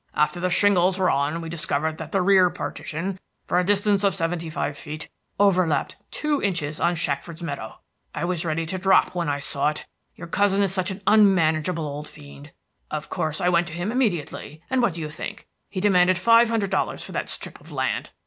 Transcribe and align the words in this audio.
After 0.15 0.39
the 0.39 0.49
shingles 0.49 0.97
were 0.97 1.11
on 1.11 1.41
we 1.41 1.49
discovered 1.49 1.99
that 1.99 2.11
the 2.11 2.23
rear 2.23 2.49
partition, 2.49 3.19
for 3.45 3.59
a 3.59 3.63
distance 3.63 4.03
of 4.03 4.15
seventy 4.15 4.49
five 4.49 4.75
feet, 4.75 5.09
overlapped 5.39 5.95
two 6.09 6.41
inches 6.41 6.79
on 6.79 6.95
Shackford's 6.95 7.43
meadow. 7.43 7.77
I 8.15 8.25
was 8.25 8.43
ready 8.43 8.65
to 8.65 8.79
drop 8.79 9.13
when 9.13 9.29
I 9.29 9.37
saw 9.39 9.69
it, 9.69 9.85
your 10.15 10.25
cousin 10.25 10.63
is 10.63 10.73
such 10.73 10.89
an 10.89 11.03
unmanageable 11.05 11.85
old 11.85 12.09
fiend. 12.09 12.51
Of 12.89 13.11
course 13.11 13.39
I 13.39 13.49
went 13.49 13.67
to 13.67 13.73
him 13.73 13.91
immediately, 13.91 14.63
and 14.71 14.81
what 14.81 14.95
do 14.95 15.01
you 15.01 15.09
think? 15.11 15.47
He 15.69 15.79
demanded 15.79 16.17
five 16.17 16.49
hundred 16.49 16.71
dollars 16.71 17.03
for 17.03 17.11
that 17.11 17.29
strip 17.29 17.61
of 17.61 17.71
land! 17.71 18.09